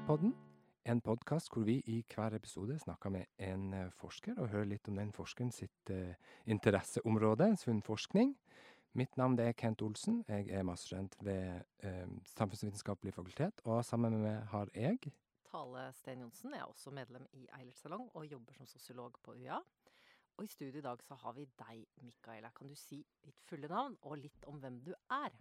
[0.00, 0.32] Forskerpodden,
[0.88, 4.88] en podkast hvor vi i hver episode snakker med en eh, forsker og hører litt
[4.88, 6.14] om den forskeren sitt uh,
[6.46, 7.50] interesseområde,
[7.84, 8.32] forskning.
[8.96, 10.24] Mitt navn er Kent Olsen.
[10.28, 15.12] Jeg er masterstudent ved eh, Samfunnsvitenskapelig fakultet, og sammen med meg har jeg
[15.50, 16.54] Tale Sten Johnsen.
[16.56, 19.60] Jeg er også medlem i Eilert Salong og jobber som sosiolog på UiA.
[20.38, 22.54] Og i studio i dag så har vi deg, Mikaela.
[22.56, 25.36] Kan du si ditt fulle navn og litt om hvem du er?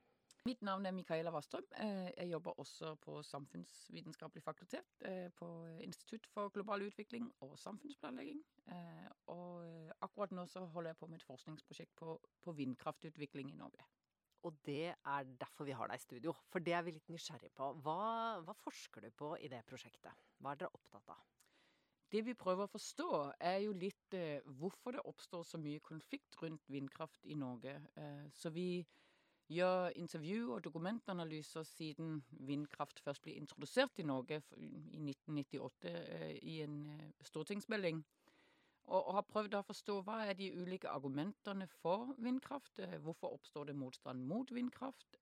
[0.49, 1.65] Mitt navn er Mikaela Wastrøm.
[1.77, 5.47] Eh, jeg jobber også på Samfunnsvitenskapelig fakultet eh, på
[5.85, 8.39] Institutt for global utvikling og samfunnsplanlegging.
[8.73, 13.59] Eh, og akkurat nå så holder jeg på med et forskningsprosjekt på, på vindkraftutvikling i
[13.59, 13.85] Norge.
[14.47, 17.53] Og det er derfor vi har deg i studio, for det er vi litt nysgjerrige
[17.53, 17.69] på.
[17.85, 17.99] Hva,
[18.41, 20.17] hva forsker du på i det prosjektet?
[20.39, 21.27] Hva er dere opptatt av?
[22.09, 23.11] Det vi prøver å forstå,
[23.51, 27.75] er jo litt eh, hvorfor det oppstår så mye konflikt rundt vindkraft i Norge.
[28.01, 28.71] Eh, så vi
[29.49, 36.61] gjør intervju- og dokumentanalyser siden vindkraft først ble introdusert i Norge i 1998 eh, i
[36.61, 38.03] en eh, stortingsmelding.
[38.89, 42.79] Og, har prøvd å forstå hva er de ulike argumentene for vindkraft.
[42.79, 45.17] Eh, hvorfor oppstår det motstand mot vindkraft?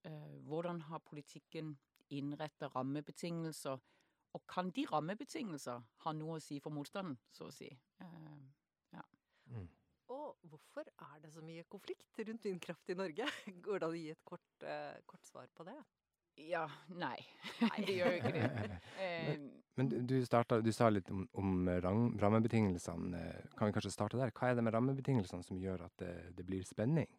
[0.48, 1.76] Hvordan har politikken
[2.08, 3.80] innrettet rammebetingelser?
[4.36, 7.68] Og kan de rammebetingelser ha noe å si for motstanden, så å si?
[8.92, 9.04] ja.
[9.48, 9.68] Mm.
[10.08, 13.28] Og hvorfor er det så mye konflikt rundt vindkraft i Norge?
[13.64, 15.76] Går det an å gi et kort, uh, kort svar på det?
[16.38, 16.64] Ja.
[16.94, 17.18] Nei.
[17.64, 17.84] nei.
[17.84, 18.80] det gjør jo ikke det.
[19.28, 23.22] men, men du, startet, du, sa litt om, om rammebetingelsene.
[23.58, 24.32] Kan vi kanskje starte der?
[24.32, 27.10] Hva er det med rammebetingelsene som gjør at det, det blir spenning?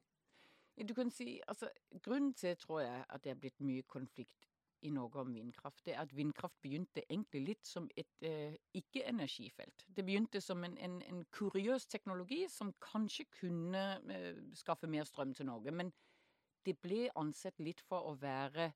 [0.88, 1.68] Du kan si, altså,
[2.00, 4.48] Grunnen til, tror jeg, at det er blitt mye konflikt
[4.82, 9.86] i Norge om vindkraft, det er at vindkraft begynte egentlig litt som et eh, ikke-energifelt.
[9.88, 15.34] Det begynte som en, en, en, kuriøs teknologi som kanskje kunne eh, skaffe mer strøm
[15.34, 15.72] til Norge.
[15.72, 15.92] Men
[16.66, 18.72] det ble ansett litt for å være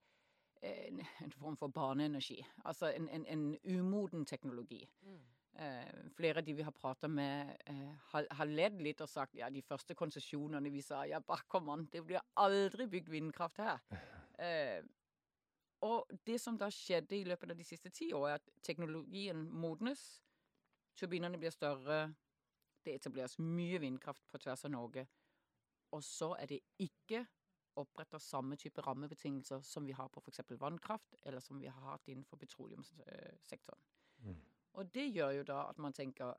[0.64, 2.40] en, en form for barneenergi.
[2.66, 4.84] Altså en, en umoden teknologi.
[5.04, 5.22] Mm.
[5.56, 9.36] Eh, flere av de vi har prata med, eh, har, har, ledd litt og sagt
[9.38, 13.62] ja, de første konsesjonene vi sa ja, bare kom an, det blir aldri bygd vindkraft
[13.62, 13.80] her.
[14.44, 14.80] Eh,
[15.84, 19.42] og det som da skjedde i løpet av de siste ti år, er at teknologien
[19.52, 20.02] modnes.
[20.96, 22.06] Turbinene blir større.
[22.84, 25.06] Det etableres mye vindkraft på tvers av Norge.
[25.94, 27.26] Og så er det ikke
[27.80, 30.44] oppretter samme type rammebetingelser som vi har på f.eks.
[30.62, 33.82] vannkraft, eller som vi har hatt innenfor petroleumssektoren.
[34.24, 34.42] Mm.
[34.74, 36.36] Og det gjør jo da at man tenker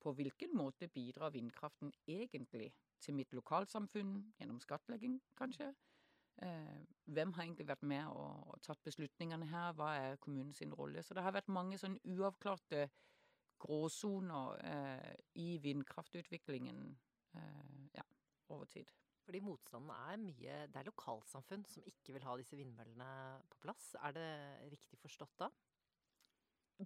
[0.00, 5.72] på hvilken måte bidrar vindkraften egentlig til mitt lokalsamfunn, gjennom skattlegging kanskje?
[6.42, 6.82] Eh,
[7.14, 9.72] hvem har egentlig vært med og, og tatt beslutningene her?
[9.78, 11.02] Hva er kommunens rolle?
[11.02, 12.88] Så det har vært mange sånn uavklarte
[13.62, 16.80] gråsoner eh, i vindkraftutviklingen
[17.38, 18.04] eh, ja,
[18.48, 18.90] over tid.
[19.24, 23.10] Fordi motstanden er mye Det er lokalsamfunn som ikke vil ha disse vindmøllene
[23.52, 23.94] på plass.
[24.04, 24.30] Er det
[24.74, 25.48] riktig forstått da?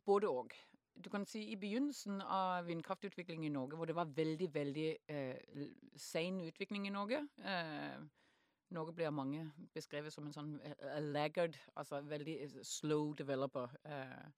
[0.05, 0.55] Både òg.
[0.99, 5.67] Du kan si I begynnelsen av vindkraftutviklingen i Norge, hvor det var veldig veldig eh,
[5.97, 7.99] sein utvikling i Norge eh,
[8.75, 13.73] noe blir av mange beskrevet som en sånn eh, laggard, altså veldig eh, slow developer.
[13.85, 14.29] Eh.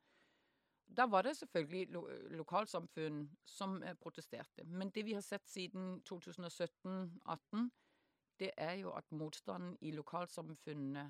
[0.90, 2.02] Da var det selvfølgelig lo
[2.40, 4.64] lokalsamfunn som protesterte.
[4.66, 7.68] Men det vi har sett siden 2017-2018,
[8.40, 11.04] det er jo at motstanden i lokalsamfunnene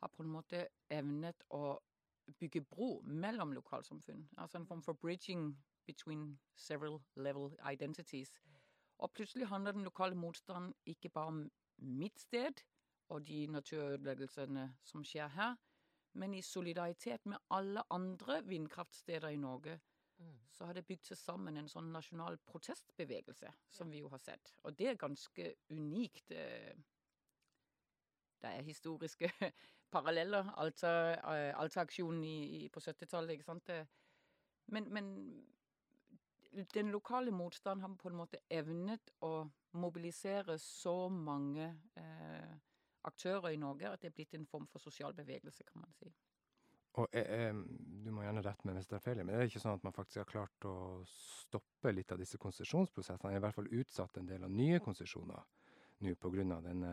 [0.00, 1.76] har på en måte evnet å
[2.38, 4.28] bygge bro mellom lokalsamfunn.
[4.38, 5.52] Altså en form for bridging
[5.86, 8.32] between several level identities.
[8.98, 11.50] Og plutselig handler den lokale motstanden ikke bare om
[11.80, 12.62] mitt sted
[13.10, 15.56] og de naturødeleggelsene som skjer her,
[16.12, 19.80] men i solidaritet med alle andre vindkraftsteder i Norge,
[20.18, 20.38] mm.
[20.50, 23.92] så har det bygd seg sammen en sånn nasjonal protestbevegelse, som ja.
[23.92, 24.54] vi jo har sett.
[24.64, 26.30] Og det er ganske unikt.
[26.30, 26.74] Eh,
[28.40, 29.30] det er historiske
[29.94, 30.50] paralleller.
[30.56, 33.72] Alta-aksjonen Alta på 70-tallet, ikke sant.
[34.70, 35.10] Men, men
[36.50, 39.44] den lokale motstanden har på en måte evnet å
[39.78, 42.56] mobilisere så mange eh,
[43.06, 46.10] aktører i Norge at det er blitt en form for sosial bevegelse, kan man si.
[46.98, 49.62] Og eh, Du må gjerne rette meg hvis det er feil, men er det ikke
[49.62, 50.74] sånn at man faktisk har klart å
[51.06, 53.36] stoppe litt av disse konsesjonsprosessene?
[53.36, 55.46] I hvert fall utsatt en del av nye konsesjoner
[56.00, 56.60] nå pga.
[56.64, 56.92] denne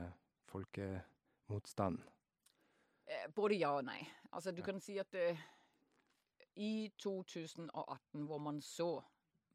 [0.52, 2.06] folkemotstanden?
[3.08, 4.02] Eh, både ja og nei.
[4.32, 4.66] Altså, du ja.
[4.68, 5.40] kan si at eh,
[6.60, 9.02] i 2018, hvor man så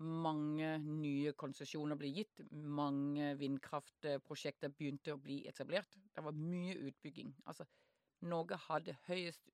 [0.03, 2.43] mange nye konsesjoner ble gitt.
[2.51, 5.97] Mange vindkraftprosjekter begynte å bli etablert.
[6.15, 7.33] Det var mye utbygging.
[7.47, 7.67] Altså,
[8.29, 9.49] Norge hadde høyest,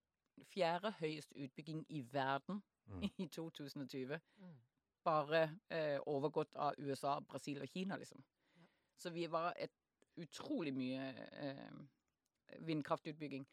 [0.53, 3.05] fjerde høyest utbygging i verden mm.
[3.25, 4.19] i 2020.
[4.39, 4.57] Mm.
[5.05, 8.25] Bare eh, overgått av USA, Brasil og Kina, liksom.
[8.59, 8.67] Ja.
[8.97, 9.73] Så vi var et
[10.19, 13.47] utrolig mye eh, vindkraftutbygging.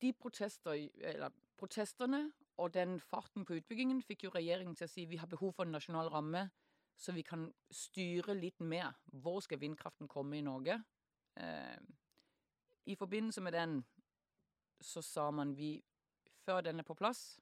[0.00, 2.26] De protester, eller, protestene
[2.58, 5.66] Og den farten på utbyggingen fikk jo regjeringen til å si vi har behov for
[5.66, 6.46] en nasjonal ramme,
[6.96, 8.94] så vi kan styre litt mer.
[9.12, 10.78] Hvor skal vindkraften komme i Norge?
[11.36, 11.78] Eh,
[12.86, 13.84] I forbindelse med den
[14.80, 15.82] så sa man vi
[16.46, 17.38] før den er på plass,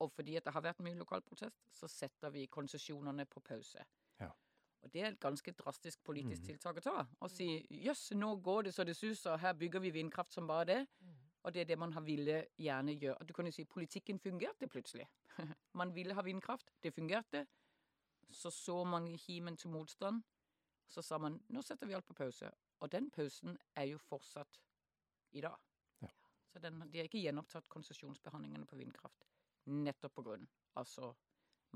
[0.00, 3.84] og fordi at det har vært mye lokal protest, så setter vi konsesjonene på pause.
[4.20, 4.28] Ja.
[4.82, 6.46] Og det er et ganske drastisk politisk Mhm.
[6.48, 7.06] tiltak å ta.
[7.22, 10.64] Å si jøss, nå går det så det suser, her bygger vi vindkraft som bare
[10.64, 10.88] det.
[11.44, 13.26] Og det er det man har ville gjerne gjøre.
[13.28, 15.06] Du kan jo si politikken fungerte plutselig.
[15.80, 17.46] man ville ha vindkraft, det fungerte.
[18.30, 20.22] Så så man kimen til motstand.
[20.88, 22.50] Så sa man nå setter vi alt på pause.
[22.80, 24.60] Og den pausen er jo fortsatt
[25.32, 25.56] i dag.
[26.00, 26.08] Ja.
[26.52, 29.28] Så den, de har ikke gjenopptatt konsesjonsbehandlingene på vindkraft.
[29.64, 30.48] Nettopp på grunn
[30.80, 31.14] altså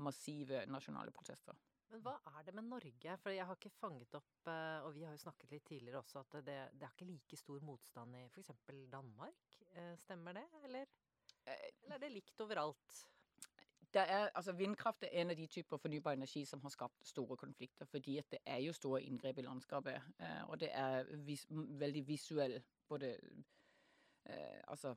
[0.03, 1.57] massive nasjonale protester.
[1.89, 3.15] Men hva er det med Norge?
[3.17, 6.21] For jeg har ikke fanget opp, eh, og vi har jo snakket litt tidligere også,
[6.21, 8.51] at det, det er ikke like stor motstand i f.eks.
[8.91, 9.48] Danmark.
[9.75, 10.85] Eh, Stemmer det, eller?
[11.45, 13.07] Eh, Eller er det likt overalt?
[13.93, 17.85] Er, altså Vindkraft er en av de typer fornybar energi som har skapt store konflikter.
[17.85, 20.01] Fordi at det er jo store inngrep i landskapet.
[20.19, 23.19] Eh, og det er vis, veldig visuell både
[24.25, 24.95] eh, Altså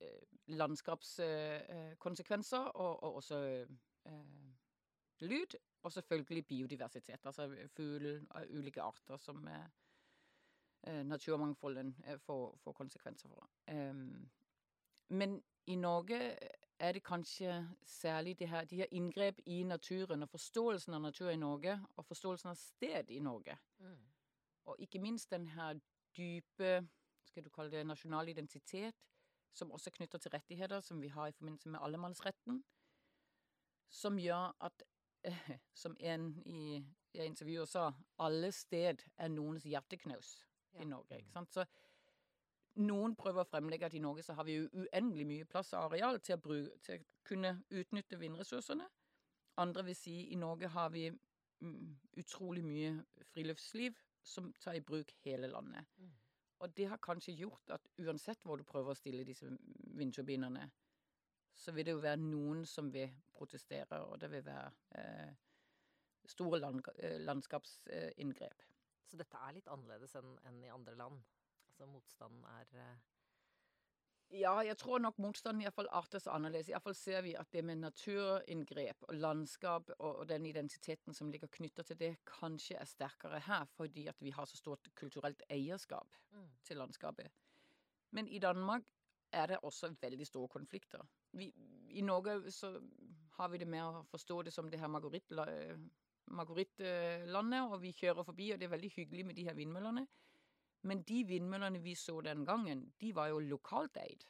[0.00, 3.66] eh, landskapskonsekvenser eh, og, og også
[5.20, 5.54] lyd.
[5.82, 7.26] Og selvfølgelig biodiversitet.
[7.26, 9.66] Altså fugl og ulike arter som eh,
[10.86, 13.48] naturmangfolden eh, får, får konsekvenser for.
[15.08, 16.38] Men i Norge
[16.78, 21.30] er det kanskje særlig det her, de her inngrep i naturen og forståelsen av natur
[21.30, 23.56] i Norge, og forståelsen av sted i Norge.
[23.78, 23.96] Mm.
[24.64, 25.78] Og ikke minst den her
[26.16, 26.88] dype,
[27.24, 28.94] skal du kalle det nasjonal identitet,
[29.52, 32.64] som også knytter til rettigheter, som vi har i forbindelse med allemannsretten,
[33.88, 34.82] som gjør at,
[35.74, 36.84] som en i,
[37.14, 40.46] i intervjuet sa, alle sted er noens hjerteknaus
[40.76, 40.84] Ja.
[40.84, 41.20] i Norge.
[41.20, 41.52] ikke sant?
[41.52, 41.64] Så
[42.76, 45.88] noen prøver å fremlegge at i Norge så har vi jo uendelig mye plass og
[45.88, 48.88] areal til å, bruke, til å kunne utnytte vindressursene.
[49.62, 52.92] Andre vil si i Norge har vi mm, utrolig mye
[53.32, 53.96] friluftsliv
[54.26, 55.88] som tar i bruk hele landet.
[55.96, 56.12] Mm.
[56.58, 59.48] Og det har kanskje gjort at uansett hvor du prøver å stille disse
[59.96, 60.68] vindturbinene,
[61.56, 64.70] så vil det jo være noen som vil protestere, og det vil være
[65.00, 65.34] eh,
[66.28, 68.64] store land, eh, landskapsinngrep.
[69.06, 71.20] Så dette er litt annerledes enn en i andre land?
[71.70, 73.04] Altså motstanden er eh,
[74.40, 76.70] Ja, jeg tror nok motstanden iallfall arter seg annerledes.
[76.72, 81.52] Iallfall ser vi at det med naturinngrep og landskap og, og den identiteten som ligger
[81.58, 86.18] knytta til det, kanskje er sterkere her, fordi at vi har så stort kulturelt eierskap
[86.32, 86.48] mm.
[86.66, 87.30] til landskapet.
[88.10, 88.82] Men i Danmark
[89.32, 91.06] er det også veldig store konflikter.
[91.32, 91.52] Vi,
[91.90, 92.80] I Norge så
[93.36, 95.36] har vi det med å forstå det som det her Marguerite-
[96.26, 100.06] Marguerite-landet, og vi kjører forbi, og det er veldig hyggelig med de her vindmøllene.
[100.86, 104.26] Men de vindmøllene vi så den gangen, de var jo lokalt eid.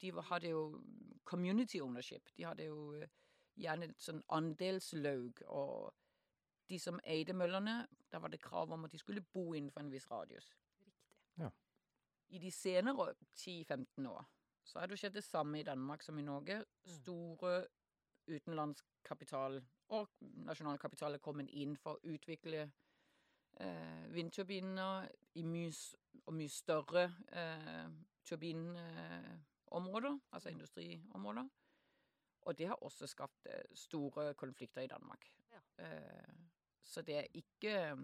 [0.00, 0.82] De hadde jo
[1.24, 2.28] community ownership.
[2.36, 3.08] De hadde jo eh,
[3.56, 5.42] gjerne et sånn andelslaug.
[5.48, 5.94] Og
[6.68, 9.90] de som eide møllene, da var det krav om at de skulle bo innenfor en
[9.90, 10.52] viss radius.
[10.84, 10.92] Riktig.
[12.28, 14.24] I de senere 10-15 år
[14.66, 16.58] så har det skjedd det samme i Danmark som i Norge.
[16.58, 16.92] Mm.
[16.98, 17.52] Store
[18.26, 22.64] utenlandskapital og nasjonal kapital er kommet inn for å utvikle
[23.60, 25.06] eh, vindturbiner
[25.38, 25.72] i mye,
[26.26, 27.86] og mye større eh,
[28.26, 31.48] turbinområder, altså industriområder.
[32.46, 35.32] Og det har også skapt eh, store konflikter i Danmark.
[35.52, 35.84] Ja.
[35.84, 36.34] Eh,
[36.82, 37.96] så det er ikke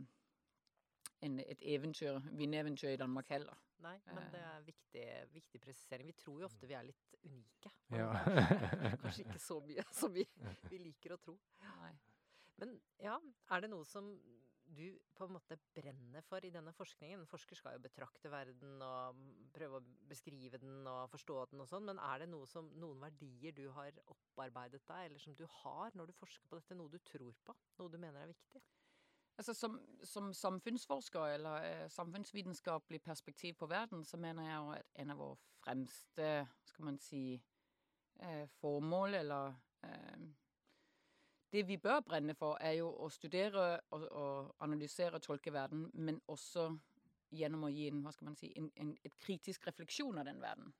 [1.22, 3.54] en, et eventyr, vindeventyr i Danmark heller.
[3.82, 6.08] Nei, men det er viktig, viktig presisering.
[6.12, 7.72] Vi tror jo ofte vi er litt unike.
[7.92, 8.12] Ja.
[8.14, 10.26] Kanskje, kanskje ikke så mye som vi,
[10.70, 11.36] vi liker å tro.
[11.66, 11.92] Nei.
[12.62, 13.16] Men ja,
[13.50, 14.12] er det noe som
[14.72, 14.86] du
[15.16, 17.22] på en måte brenner for i denne forskningen?
[17.22, 19.18] En forsker skal jo betrakte verden og
[19.54, 23.02] prøve å beskrive den og forstå den og sånn, men er det noe som, noen
[23.02, 26.78] verdier du har opparbeidet deg, eller som du har når du forsker på dette?
[26.78, 27.56] Noe du tror på?
[27.80, 28.62] Noe du mener er viktig?
[29.36, 34.92] Altså som, som samfunnsforsker eller eh, samfunnsvitenskapelig perspektiv på verden, så mener jeg jo at
[35.02, 36.28] en av våre fremste,
[36.64, 37.42] skal man si,
[38.20, 40.28] eh, formål eller eh,
[41.52, 45.90] Det vi bør brenne for, er jo å studere og, og analysere og tolke verden,
[45.94, 46.70] men også
[47.32, 50.40] gjennom å gi en, hva skal man si, en, en, et kritisk refleksjon av den
[50.40, 50.72] verden.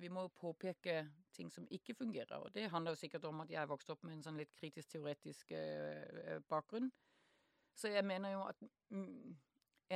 [0.00, 0.98] Vi må jo påpeke
[1.34, 4.02] ting som ikke fungerer, og det handler jo sikkert om at jeg er vokst opp
[4.06, 6.90] med en sånn litt kritisk teoretisk eh, bakgrunn.
[7.76, 9.36] Så jeg mener jo at mm,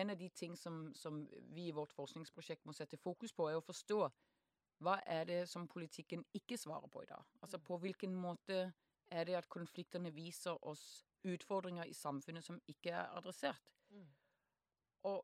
[0.00, 1.22] en av de ting som, som
[1.54, 4.02] vi i vårt forskningsprosjekt må sette fokus på, er å forstå
[4.80, 7.24] hva er det som politikken ikke svarer på i dag?
[7.44, 8.70] Altså på hvilken måte
[9.10, 13.72] er det at konfliktene viser oss utfordringer i samfunnet som ikke er adressert?
[13.90, 14.06] Mm.
[15.10, 15.18] Og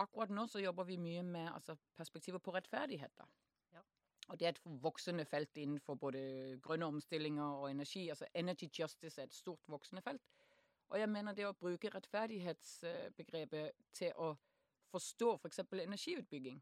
[0.00, 3.12] akkurat nå så jobber vi mye med altså, perspektivet på rettferdighet.
[3.18, 3.28] da.
[3.72, 3.84] Ja.
[4.28, 8.08] Og det er et voksende felt innenfor både grønne omstillinger og energi.
[8.08, 10.28] Altså energy justice er et stort voksende felt.
[10.90, 14.32] Og jeg mener det å bruke rettferdighetsbegrepet til å
[14.90, 15.62] forstå f.eks.
[15.68, 16.58] For energiutbygging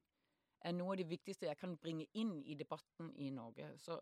[0.68, 3.70] er noe av det viktigste jeg kan bringe inn i debatten i Norge.
[3.80, 3.96] Så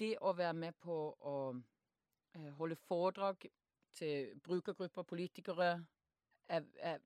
[0.00, 0.96] det å være med på
[1.30, 3.46] å eh, holde foredrag
[3.94, 5.70] til brukergrupper, politikere,
[6.50, 6.98] er, er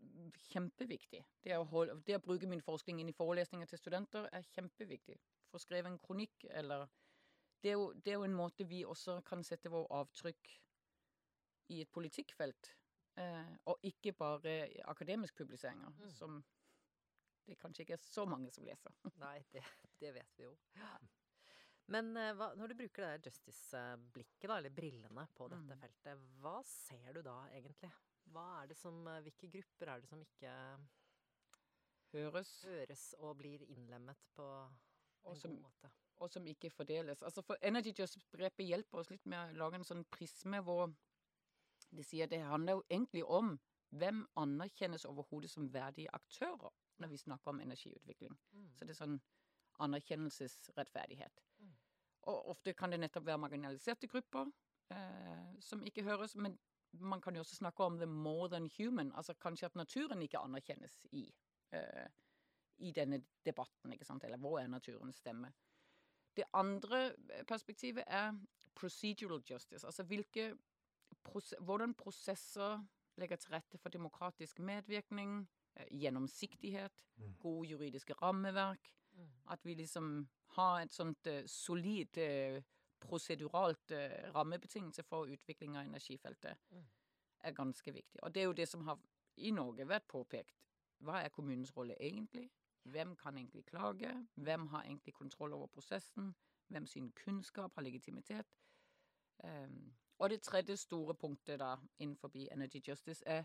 [0.48, 1.20] kjempeviktig.
[1.44, 5.18] Det å, holde, det å, bruke min forskning inn i forelesninger til studenter er kjempeviktig.
[5.52, 6.88] Få skrevet en kronikk eller
[7.64, 10.50] det er, jo, det er, jo, en måte vi også kan sette vår avtrykk
[11.72, 12.74] i et politikkfelt.
[13.20, 14.54] Eh, og ikke bare
[14.90, 16.10] akademiske publiseringer, mm.
[16.10, 16.40] som
[17.46, 18.96] det kanskje ikke er så mange som leser.
[19.22, 19.62] Nei, det,
[20.00, 20.54] det vet vi jo.
[21.92, 25.82] Men eh, hva, når du bruker det der justice-blikket, eller brillene, på dette mm.
[25.84, 27.92] feltet, hva ser du da egentlig?
[28.32, 30.54] Hva er det som, eh, Hvilke grupper er det som ikke
[32.14, 35.92] høres, høres og blir innlemmet på en som, god måte?
[36.24, 37.22] Og som ikke fordeles.
[37.22, 40.88] Altså for Energy Just-begrepet hjelper oss litt med å lage en sånn prisme hvor
[41.96, 43.54] de sier det handler jo egentlig om
[43.94, 48.38] hvem anerkjennes overhodet som verdige aktører når vi snakker om energiutvikling.
[48.52, 48.68] Mm.
[48.74, 49.16] Så det er sånn
[49.82, 51.42] anerkjennelsesrettferdighet.
[51.58, 51.72] Mm.
[52.30, 54.50] Og ofte kan det nettopp være marginaliserte grupper
[54.94, 56.36] eh, som ikke høres.
[56.36, 56.58] Men
[57.00, 59.12] man kan jo også snakke om the more than human.
[59.14, 61.26] Altså kanskje at naturen ikke anerkjennes i,
[61.72, 62.06] eh,
[62.78, 63.92] i denne debatten.
[63.92, 64.24] ikke sant?
[64.24, 65.52] Eller hvor er naturens stemme?
[66.36, 67.14] Det andre
[67.48, 68.32] perspektivet er
[68.74, 69.86] procedural justice.
[69.86, 70.54] Altså hvilke
[71.24, 72.82] prose hvordan prosesser
[73.20, 75.48] legger til rette for demokratisk medvirkning,
[75.80, 77.34] uh, gjennomsiktighet, mm.
[77.40, 78.92] gode juridiske rammeverk.
[79.14, 79.28] Mm.
[79.50, 82.18] At vi liksom har et sånt uh, solid
[83.00, 86.84] proseduralt uh, rammebetingelse for utvikling av energifeltet mm.
[87.44, 88.22] er ganske viktig.
[88.22, 88.98] Og det er jo det som har
[89.36, 90.60] i Norge vært påpekt.
[91.04, 92.48] Hva er kommunens rolle egentlig?
[92.84, 94.12] Hvem kan egentlig klage?
[94.34, 96.34] Hvem har egentlig kontroll over prosessen?
[96.68, 98.46] Hvem sin kunnskap har legitimitet?
[99.44, 103.44] Um, og det tredje store punktet da innenfor Energy Justice er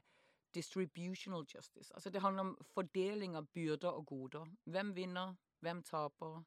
[0.53, 1.93] distributional justice.
[1.93, 4.45] Altså det handler om fordeling av byrder og goder.
[4.63, 5.35] Hvem vinner?
[5.59, 6.43] Hvem taper?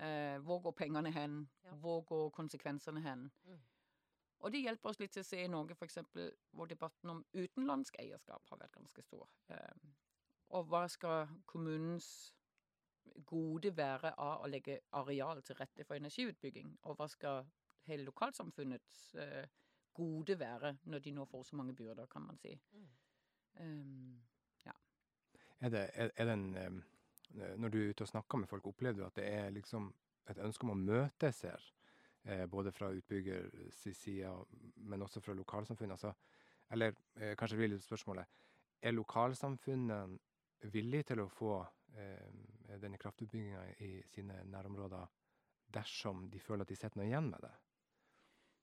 [0.00, 1.48] Eh, hvor går pengene hen?
[1.64, 1.74] Ja.
[1.74, 3.30] Hvor går konsekvensene hen?
[3.44, 3.60] Mm.
[4.38, 5.98] Og det hjelper oss litt til å se i Norge f.eks.
[6.50, 9.28] hvor debatten om utenlandsk eierskap har vært ganske stor.
[9.48, 9.86] Eh,
[10.48, 12.34] og hva skal kommunens
[13.26, 16.76] gode være av å legge areal til rette for energiutbygging?
[16.82, 17.48] Og hva skal
[17.86, 19.46] hele lokalsamfunnets eh,
[19.96, 22.52] gode være når de nå får så mange byrder, kan man si.
[22.72, 22.88] Mm.
[23.60, 24.20] Um,
[24.66, 24.74] ja.
[25.60, 26.84] Er det, er, er det en um
[27.34, 29.90] Eh, når du er ute og snakker med folk, opplever du at det er liksom
[30.30, 31.66] et ønske om å møtes her?
[32.26, 34.32] Eh, både fra utbyggers side,
[34.76, 35.94] men også fra lokalsamfunnet.
[35.94, 36.12] Altså,
[36.70, 38.26] eller eh, kanskje det blir spørsmålet
[38.82, 40.18] Er lokalsamfunnene
[40.72, 41.52] villige til å få
[41.94, 45.06] eh, denne kraftutbygginga i sine nærområder
[45.74, 47.52] dersom de føler at de sitter noe igjen med det?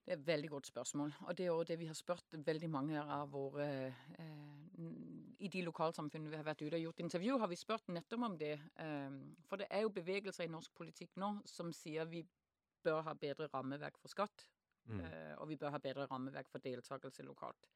[0.03, 1.13] Det er et veldig godt spørsmål.
[1.21, 3.67] Og det er også det vi har spurt veldig mange av våre
[4.19, 4.79] eh,
[5.39, 8.35] I de lokalsamfunnene vi har vært ute og gjort intervju, har vi spurt nettopp om
[8.37, 8.57] det.
[8.83, 9.15] Eh,
[9.47, 12.25] for det er jo bevegelser i norsk politikk nå som sier vi
[12.83, 14.47] bør ha bedre rammeverk for skatt.
[14.85, 14.99] Mm.
[14.99, 17.69] Eh, og vi bør ha bedre rammeverk for deltakelse lokalt.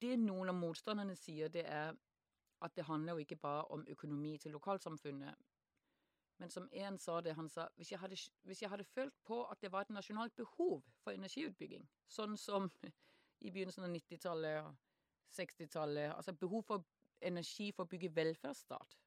[0.00, 1.94] Det noen av motstanderne sier, det er
[2.64, 5.34] at det handler jo ikke bare om økonomi til lokalsamfunnet,
[6.36, 9.40] men som en sa det, han sa hvis jeg, hadde, hvis jeg hadde følt på
[9.50, 12.68] at det var et nasjonalt behov for energiutbygging, sånn som
[13.46, 14.74] i begynnelsen av 90-tallet og
[15.36, 16.84] 60-tallet, altså behov for
[17.24, 18.98] energi for å bygge velferdsstat,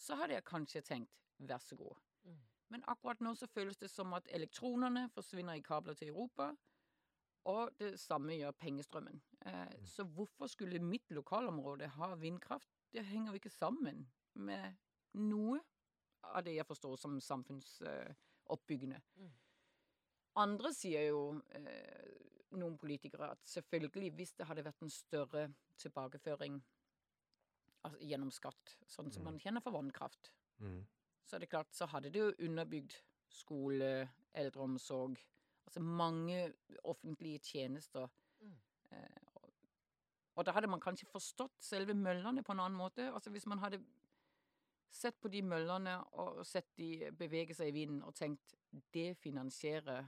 [0.00, 1.98] så hadde jeg kanskje tenkt vær så god.
[2.24, 2.40] Mm.
[2.70, 6.50] Men akkurat nå så føles det som at elektronene forsvinner i kabler til Europa,
[7.50, 9.20] og det samme gjør pengestrømmen.
[9.46, 9.86] Eh, mm.
[9.86, 12.70] Så hvorfor skulle mitt lokalområde ha vindkraft?
[12.92, 14.04] Det henger jo ikke sammen
[14.34, 14.76] med
[15.14, 15.60] noe
[16.22, 19.00] av det jeg forstår som samfunnsoppbyggende.
[19.16, 19.30] Mm.
[20.40, 21.22] Andre sier jo,
[21.56, 22.10] eh,
[22.58, 25.48] noen politikere, at selvfølgelig, hvis det hadde vært en større
[25.78, 26.60] tilbakeføring
[27.86, 29.28] altså gjennom skatt, sånn som mm.
[29.30, 30.80] man kjenner for vannkraft, mm.
[31.24, 32.98] så er det klart, så hadde det jo underbygd
[33.30, 35.18] skole, eldreomsorg
[35.70, 38.08] Altså mange offentlige tjenester.
[38.40, 38.54] Mm.
[38.90, 39.20] Eh,
[40.34, 43.06] og da hadde man kanskje forstått selve møllene på en annen måte.
[43.14, 43.78] Altså hvis man hadde
[44.90, 48.54] sett på de møllene og sett de bevege seg i vinden og tenkt
[48.94, 50.06] det finansierer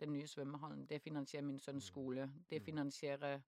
[0.00, 1.88] den nye svømmehallen, det finansierer min sønns mm.
[1.88, 2.64] skole, det mm.
[2.64, 3.42] finansierer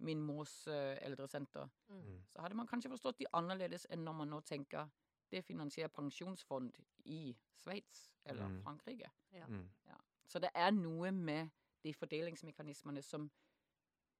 [0.00, 1.68] min mors uh, eldresenter.
[1.88, 2.22] Mm.
[2.28, 4.88] Så hadde man kanskje forstått de annerledes enn når man nå tenker
[5.30, 6.72] det finansierer pensjonsfond
[7.04, 8.62] i Sveits eller mm.
[8.62, 9.10] Frankrike.
[9.32, 9.46] Ja.
[9.46, 9.68] Mm.
[9.86, 9.98] Ja.
[10.26, 11.50] Så det er noe med
[11.84, 13.30] de fordelingsmekanismene som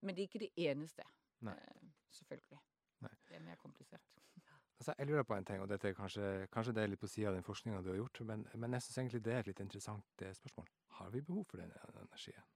[0.02, 1.02] Men det er ikke det eneste.
[1.40, 1.55] Nei.
[2.11, 2.59] selvfølgelig.
[3.00, 3.11] Nei.
[3.29, 4.20] Det er mer komplisert.
[4.81, 7.09] Altså, jeg lurer på en ting, og dette er kanskje, kanskje det er litt på
[7.11, 9.51] sida av den forskninga du har gjort, men, men jeg syns egentlig det er et
[9.51, 10.71] litt interessant eh, spørsmål.
[10.97, 12.47] Har vi behov for den energien?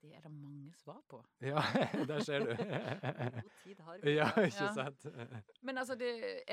[0.00, 1.20] Det er det mange svar på.
[1.44, 1.60] Ja,
[2.08, 2.50] der ser du.
[2.56, 4.14] God tid har vi.
[4.16, 4.72] ja, ikke Ja.
[4.76, 5.06] sant?
[5.62, 6.10] Men altså det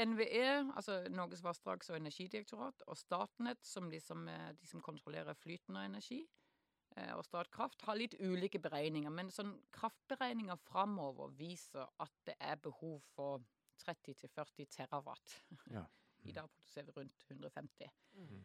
[0.07, 5.79] NVE, altså Norges vassdrags- og energidirektorat, og Statnett, som liksom er de som kontrollerer flyten
[5.79, 6.21] av energi,
[6.97, 9.11] eh, og Statkraft, har litt ulike beregninger.
[9.11, 13.43] Men sånn kraftberegninger framover viser at det er behov for
[13.81, 15.43] 30-40 terawatt.
[15.71, 15.85] Ja.
[16.29, 17.89] I dag produserer vi rundt 150.
[18.13, 18.43] Mm.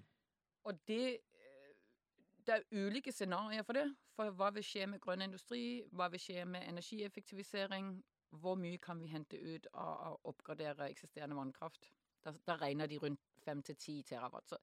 [0.64, 1.74] Og det eh,
[2.46, 3.96] Det er ulike scenarioer for det.
[4.16, 5.82] For hva vil skje med grønn industri?
[5.92, 8.04] Hva vil skje med energieffektivisering?
[8.30, 11.90] Hvor mye kan vi hente ut av å oppgradere eksisterende vannkraft?
[12.24, 14.48] Da, da regner de rundt 5-10 terawatt.
[14.48, 14.56] Så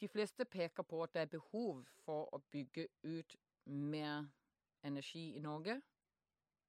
[0.00, 4.26] de fleste peker på at det er behov for å bygge ut mer
[4.82, 5.76] energi i Norge.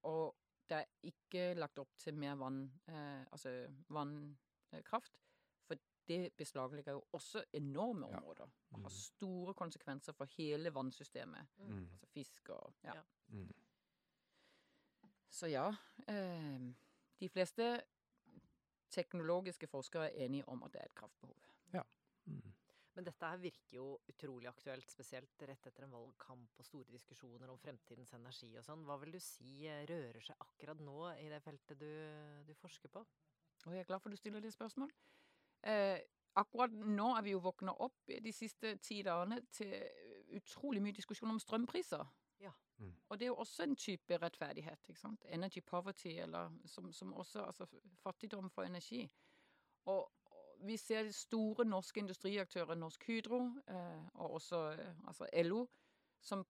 [0.06, 0.34] Og
[0.68, 3.50] det er ikke lagt opp til mer vann, eh, altså
[3.88, 5.18] vannkraft.
[5.66, 5.76] For
[6.08, 8.44] det beslaglegger jo også enorme områder.
[8.70, 8.82] Og Mm.
[8.82, 11.46] har store konsekvenser for hele vannsystemet.
[11.58, 11.88] Mm.
[11.92, 12.94] Altså fisk og ja.
[12.94, 13.02] Ja.
[13.28, 13.52] Mm.
[15.30, 15.68] Så ja.
[16.08, 16.72] Eh,
[17.20, 17.80] de fleste
[18.90, 21.36] teknologiske forskere er enige om at det er et kraftbehov.
[22.26, 22.53] Mm.
[22.94, 27.50] Men dette her virker jo utrolig aktuelt, spesielt rett etter en valgkamp og store diskusjoner
[27.50, 28.84] om fremtidens energi og sånn.
[28.86, 31.90] Hva vil du si eh, rører seg akkurat nå i det feltet du,
[32.46, 33.02] du forsker på?
[33.64, 34.94] Og jeg er glad for at du stiller det spørsmålet.
[35.66, 35.98] Eh,
[36.38, 39.74] akkurat nå er vi jo våkna opp de siste ti dagene til
[40.38, 42.04] utrolig mye diskusjon om strømpriser.
[42.42, 42.52] Ja.
[42.78, 42.94] Mm.
[43.08, 44.88] Og det er jo også en type rettferdighet.
[44.88, 45.26] ikke sant?
[45.28, 47.66] Energy poverty, eller som, som også altså
[48.02, 49.08] fattigdom for energi.
[49.84, 50.23] Og, og
[50.60, 55.66] vi ser store norske industriaktører, Norsk Hydro eh, og også eh, altså LO,
[56.20, 56.46] som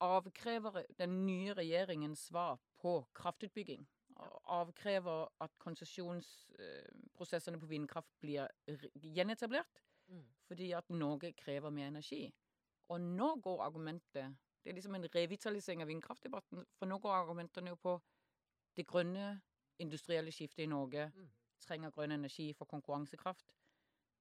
[0.00, 3.88] avkrever den nye regjeringens svar på kraftutbygging.
[4.16, 8.46] Og avkrever at konsesjonsprosessene på vindkraft blir
[8.94, 10.24] gjenetablert, Mm.
[10.46, 12.34] fordi at Norge krever mer energi.
[12.88, 17.68] Og nå går argumentet Det er liksom en revitalisering av vindkraftdebatten, for nå går argumentene
[17.68, 18.02] jo på
[18.76, 19.40] det grønne
[19.78, 21.12] industrielle skiftet i Norge.
[21.62, 23.54] Trenger grønn energi for konkurransekraft.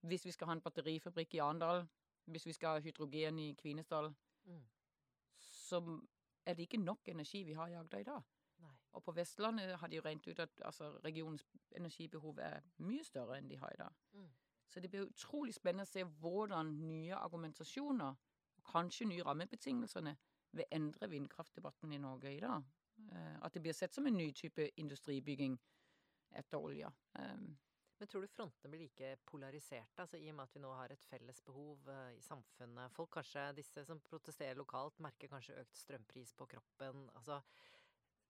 [0.02, 1.88] Hvis vi skal ha en batterifabrikk i Arendal,
[2.26, 4.14] hvis vi skal ha hydrogen i Kvinesdal,
[4.46, 4.62] Mm.
[5.38, 6.00] så
[6.46, 8.22] er det ikke nok energi vi har i Agder i dag.
[8.60, 8.72] Nei.
[8.92, 13.38] Og på Vestlandet har de jo regnet ut at altså, regionens energibehov er mye større
[13.38, 13.94] enn de har i dag.
[14.14, 14.30] Mm.
[14.68, 18.16] Så det blir utrolig spennende å se hvordan nye argumentasjoner,
[18.58, 20.18] og kanskje nye rammebetingelsene,
[20.52, 22.64] vil endre vindkraftdebatten i Norge i dag.
[23.12, 25.60] Eh, At det blir sett som en ny type industribygging
[26.40, 26.92] etter olja.
[27.20, 27.58] Um,
[28.02, 30.90] Men tror du frontene blir like polariserte, altså i og med at vi nå har
[30.90, 32.90] et felles behov eh, i samfunnet?
[32.96, 37.04] Folk kanskje, disse som protesterer lokalt, merker kanskje økt strømpris på kroppen.
[37.20, 37.38] Altså,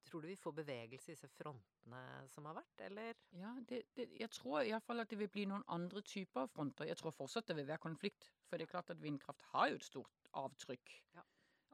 [0.03, 3.21] tror du vi får bevegelse i disse frontene som har vært, eller?
[3.37, 6.89] Ja, det, det, jeg tror iallfall at det vil bli noen andre typer fronter.
[6.89, 8.27] Jeg tror fortsatt det vil være konflikt.
[8.49, 10.97] For det er klart at vindkraft har jo et stort avtrykk.
[11.15, 11.23] Ja.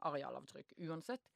[0.06, 1.32] Arealavtrykk uansett.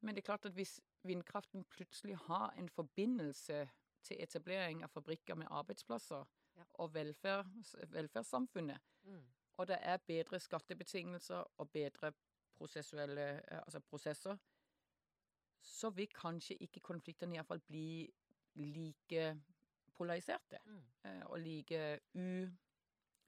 [0.00, 3.68] Men det er klart at hvis vindkraften plutselig har en forbindelse
[4.02, 6.24] til etablering av fabrikker med arbeidsplasser
[6.56, 6.64] Ja.
[6.74, 7.46] og velferd,
[7.88, 9.22] velferdssamfunnet, Mm.
[9.56, 12.12] og det er bedre skattebetingelser og bedre
[12.56, 14.36] prosessuelle eh, altså prosesser,
[15.62, 18.10] så vil kanskje ikke konfliktene iallfall bli
[18.54, 19.40] like
[19.94, 20.82] polariserte Mm.
[21.04, 22.00] eh, og like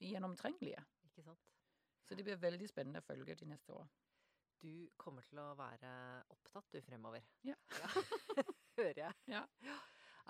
[0.01, 0.85] ugjennomtrengelige.
[1.05, 1.41] Ikke sant?
[2.05, 3.89] Så det blir veldig spennende å følge de neste åra.
[4.63, 7.23] Du kommer til å være opptatt du fremover.
[7.45, 7.55] Ja.
[8.79, 9.13] Hører jeg.
[9.29, 9.45] Ja.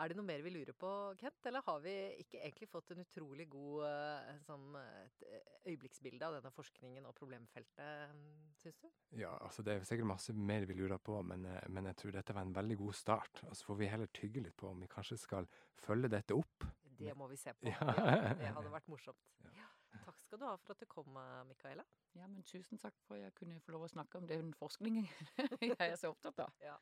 [0.00, 0.88] Er det noe mer vi lurer på,
[1.20, 1.44] Kent?
[1.48, 6.52] Eller har vi ikke egentlig fått en utrolig god eh, sånn, eh, øyeblikksbilde av denne
[6.55, 8.14] forskningen og problemfeltet,
[8.62, 8.87] syns du?
[9.20, 12.16] Ja, altså det er sikkert masse mer vi lurer på, men, eh, men jeg tror
[12.16, 13.42] dette var en veldig god start.
[13.50, 15.50] Og så får vi heller tygge litt på om vi kanskje skal
[15.85, 16.66] følge dette opp.
[17.02, 17.68] Det må vi se på.
[17.72, 17.92] Ja.
[17.92, 19.28] Ja, det hadde vært morsomt.
[19.44, 19.52] Ja.
[19.61, 19.68] Ja.
[20.07, 21.85] Takk skal du ha for at du kom, Micaela.
[22.16, 25.05] Ja, men tusen takk for at jeg kunne få lov å snakke om den forskningen
[25.61, 26.57] jeg er så opptatt av.
[26.64, 26.78] Ja,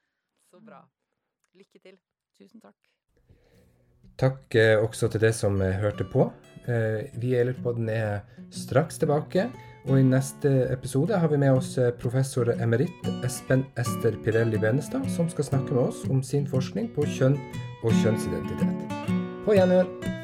[0.47, 0.85] Så bra.
[1.59, 1.99] Lykke til.
[2.39, 2.87] Tusen takk.
[4.21, 6.29] Takk eh, også til deg som eh, hørte på.
[6.69, 8.21] Eh, vi i Eilert-podden er
[8.53, 9.47] straks tilbake,
[9.89, 15.31] og i neste episode har vi med oss professor emeritt Espen Ester Pirelli Benestad, som
[15.33, 17.41] skal snakke med oss om sin forskning på kjønn
[17.81, 19.21] og kjønnsidentitet.
[19.47, 20.20] På gjenhør!